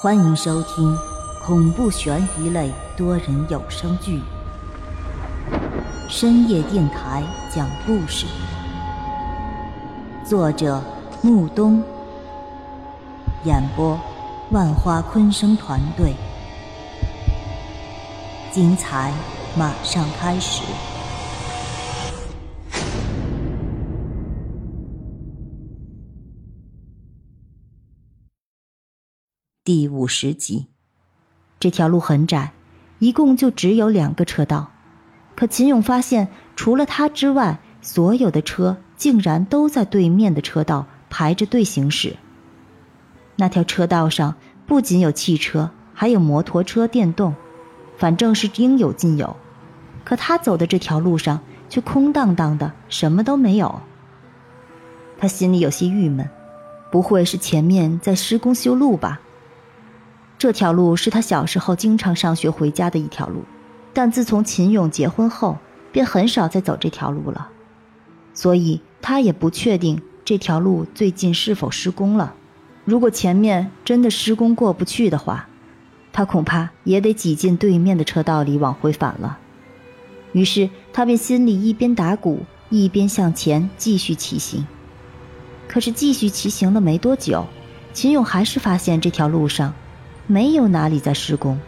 [0.00, 0.96] 欢迎收听
[1.44, 4.18] 恐怖悬疑类多人有声剧
[6.08, 8.24] 《深夜电台讲故事》，
[10.24, 10.80] 作者
[11.20, 11.82] 木冬，
[13.42, 13.98] 演播
[14.52, 16.14] 万花昆声团队，
[18.52, 19.12] 精彩
[19.56, 20.62] 马上开始。
[29.68, 30.68] 第五十集，
[31.60, 32.54] 这条路很窄，
[33.00, 34.70] 一共就只有两个车道。
[35.36, 42.16] 可秦勇发现，除了他之外，所有的车竟然都在对面的车道排着队行驶。
[43.36, 44.36] 那条车道上
[44.66, 47.34] 不仅有汽车，还有摩托车、电动，
[47.98, 49.36] 反正是应有尽有。
[50.02, 53.82] 可他走的这条路上却空荡荡的，什么都没有。
[55.18, 56.26] 他心里有些郁闷，
[56.90, 59.20] 不会是前面在施工修路吧？
[60.38, 63.42] 这条路是他小时候经常上学回家的一条路，
[63.92, 65.58] 但自从秦勇结婚后，
[65.90, 67.48] 便很少再走这条路了，
[68.34, 72.34] 所以他也不确定这条路最近是否施工了。
[72.84, 75.48] 如果前面真的施工过不去的话，
[76.12, 79.38] 他恐怕也得挤进对面的车道里往回返了。
[80.32, 84.64] 于是他便心里一边打鼓，一边向前继续骑行。
[85.66, 87.44] 可是继续骑行了没多久，
[87.92, 89.74] 秦勇还是发现这条路上。
[90.30, 91.58] 没有哪里在施工，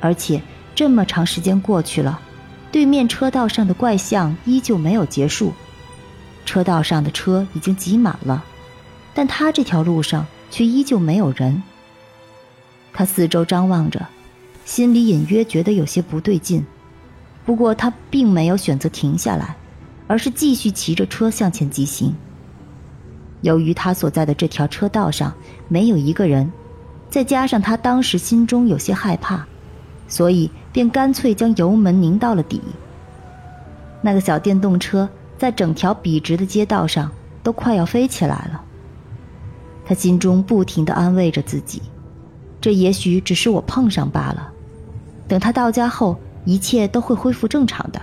[0.00, 0.42] 而且
[0.74, 2.20] 这么长时间过去了，
[2.72, 5.52] 对面车道上的怪象依旧没有结束。
[6.44, 8.44] 车道上的车已经挤满了，
[9.14, 11.62] 但他这条路上却依旧没有人。
[12.92, 14.04] 他四周张望着，
[14.64, 16.66] 心里隐约觉得有些不对劲。
[17.46, 19.56] 不过他并没有选择停下来，
[20.08, 22.12] 而是继续骑着车向前疾行。
[23.42, 25.32] 由于他所在的这条车道上
[25.68, 26.50] 没有一个人。
[27.10, 29.44] 再加上他当时心中有些害怕，
[30.06, 32.60] 所以便干脆将油门拧到了底。
[34.00, 37.10] 那个小电动车在整条笔直的街道上
[37.42, 38.62] 都快要飞起来了。
[39.84, 41.82] 他心中不停地安慰着自己
[42.60, 44.52] ：“这也许只是我碰上罢了，
[45.26, 48.00] 等他到家后，一切都会恢复正常的。”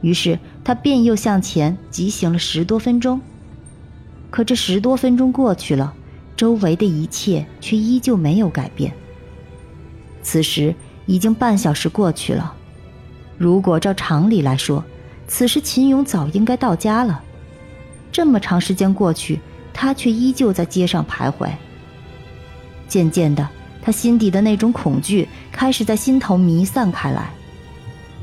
[0.00, 3.20] 于是他便又向前疾行了十多分钟。
[4.30, 5.92] 可这十多分钟过去了。
[6.36, 8.92] 周围的一切却依旧没有改变。
[10.22, 10.74] 此时
[11.06, 12.54] 已经半小时过去了，
[13.38, 14.84] 如果照常理来说，
[15.26, 17.22] 此时秦勇早应该到家了。
[18.12, 19.40] 这么长时间过去，
[19.72, 21.50] 他却依旧在街上徘徊。
[22.88, 23.48] 渐渐的，
[23.80, 27.30] 他心底的那种恐惧开始在心头弥散开来。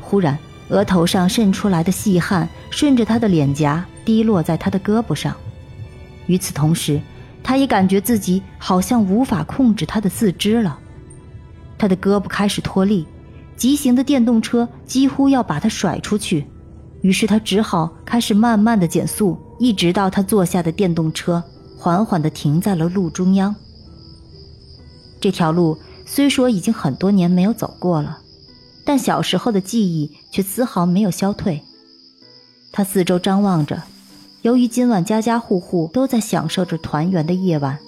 [0.01, 0.37] 忽然，
[0.69, 5.35] 额头上渗出来的细汗顺着他的脸颊滴落在他的胳膊上，
[6.27, 6.99] 与此同时。
[7.43, 10.79] 他也感觉自己好像无法控制他的四肢了，
[11.77, 13.05] 他的胳膊开始脱力，
[13.57, 16.47] 急行的电动车几乎要把他甩出去，
[17.01, 21.43] 于是他只好开始慢慢的减速，一直到他坐下的电动车
[21.77, 23.53] 缓缓的停在了路中央。
[25.19, 28.19] 这条路虽说已经很多年没有走过了，
[28.85, 31.61] 但小时候的记忆却丝毫没有消退。
[32.71, 33.83] 他四周张望着。
[34.43, 37.79] 由于今晚家家户户都在享受着团圆的夜晚，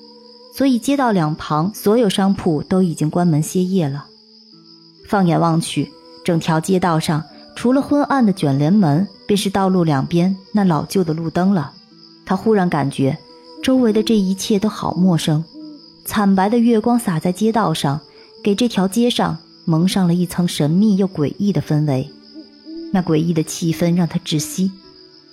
[0.53, 4.05] 所以街道两旁所有商铺都已经关门歇业了。
[5.05, 5.91] 放眼望去，
[6.23, 7.21] 整条街道上
[7.57, 11.73] 除了昏暗的卷帘门，便是道路两边那老旧的路灯了。
[12.25, 13.17] 他忽然感觉
[13.61, 15.43] 周围的这一切都好陌生。
[16.05, 17.99] 惨白的月光洒在街道上，
[18.41, 22.09] 给这条街上蒙上了一层神秘又诡异的氛围。
[22.93, 24.71] 那诡异的气氛让他窒息。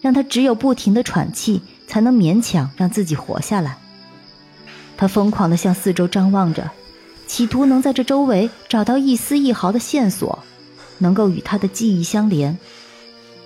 [0.03, 3.79] 让他只有不停的喘气，才能勉强让自己活下来。
[4.99, 6.71] 他疯狂地向四周张望着，
[7.27, 10.41] 企图能在这周围找到一丝一毫的线索，
[10.99, 12.59] 能够与他的记忆相连。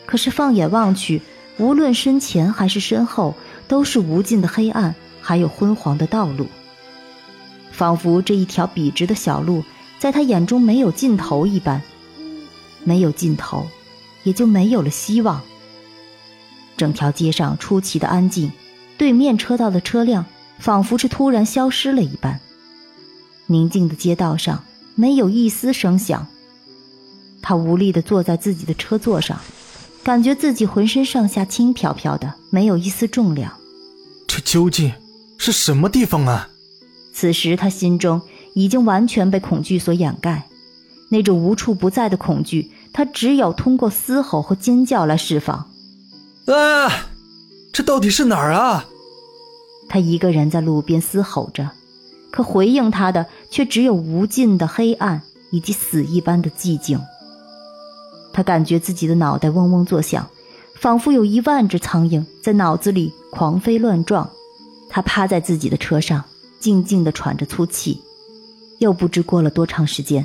[0.07, 1.23] 可是放眼望去，
[1.59, 3.35] 无论身前还是身后，
[3.69, 6.47] 都是无尽的黑暗，还有昏黄的道路，
[7.71, 9.63] 仿佛这一条笔直的小路，
[9.99, 11.83] 在他眼中没有尽头一般。
[12.85, 13.67] 没有尽头，
[14.23, 15.43] 也就没有了希望。
[16.77, 18.53] 整条街上出奇的安静，
[18.99, 20.25] 对面车道的车辆
[20.59, 22.41] 仿佛是突然消失了一般。
[23.47, 24.65] 宁静的街道上
[24.95, 26.27] 没有一丝声响。
[27.43, 29.41] 他无力地坐在自己的车座上，
[30.03, 33.53] 感觉自己浑身上下轻飘飘的，没有一丝重量。
[34.27, 34.93] 这究竟
[35.39, 36.49] 是什么地方啊？
[37.13, 38.21] 此时他心中
[38.55, 40.49] 已经完全被恐惧所掩盖，
[41.09, 45.71] 那种无处不在的恐惧，他只有通过嘶吼和尖叫来释放。
[46.53, 47.09] 啊！
[47.73, 48.87] 这到底是哪儿啊？
[49.89, 51.71] 他一个人在路边嘶吼着，
[52.31, 57.01] 可回应他的却只有无尽的黑暗以及死一般的寂静。
[58.33, 60.29] 他感觉自己的脑袋嗡嗡作响，
[60.75, 64.29] 仿佛有一万只苍蝇在脑子里狂飞乱撞。
[64.89, 66.25] 他趴在自己的车上，
[66.61, 68.01] 静静地喘着粗气。
[68.79, 70.25] 又不知过了多长时间，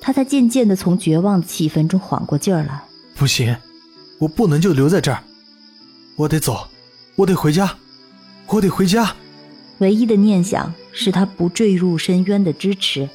[0.00, 2.82] 他才渐渐地从绝望的气氛中缓过劲儿来。
[3.16, 3.56] 不行，
[4.18, 5.22] 我不能就留在这儿，
[6.18, 6.66] 我得走，
[7.14, 7.76] 我得回家，
[8.48, 9.14] 我得回家。
[9.78, 13.08] 唯一的念想是他不坠入深渊的支持。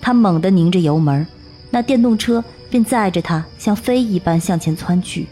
[0.00, 1.26] 他猛地拧着油门，
[1.70, 5.26] 那电动车便载着他像飞一般向前窜去。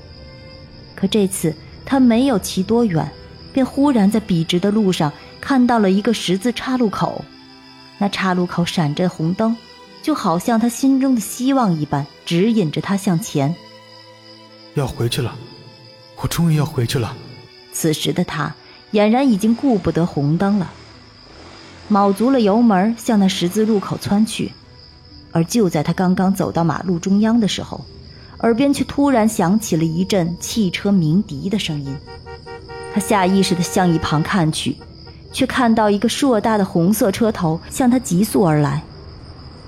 [0.94, 1.54] 可这次
[1.86, 3.10] 他没有骑多远，
[3.50, 5.10] 便忽然在笔直的路上
[5.40, 7.24] 看到了一个十字岔路口。
[7.96, 9.56] 那岔路口闪着红灯，
[10.02, 13.56] 就好像他心中的希望一般，指引着他向前。
[14.74, 15.34] 要回去了，
[16.16, 17.16] 我终于要回去了。
[17.72, 18.54] 此时的他
[18.92, 20.72] 俨然已经顾不得红灯了，
[21.88, 24.52] 卯足了油门向那十字路口窜去。
[25.32, 27.84] 而就在他刚刚走到马路中央的时候，
[28.40, 31.96] 耳边却突然响起了一阵汽车鸣笛的声音。
[32.94, 34.76] 他下意识地向一旁看去。
[35.32, 38.82] 却看到一个硕大的红色车头向他急速而来，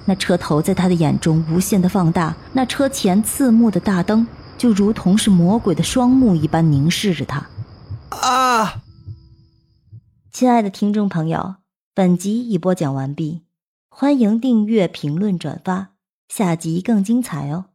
[0.06, 4.26] 那车头在他的眼中无限的放大，那车前刺目的大灯
[4.58, 7.48] 就如同是魔鬼的双目一般凝视着他。
[8.10, 8.82] 啊！
[10.32, 11.56] 亲爱的听众朋友，
[11.94, 13.42] 本集已播讲完毕，
[13.88, 15.94] 欢迎订阅、评论、转发，
[16.28, 17.66] 下集更精彩哦。